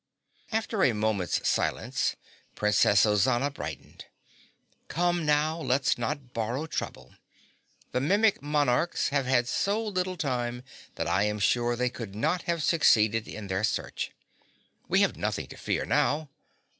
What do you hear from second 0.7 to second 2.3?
a moment's silence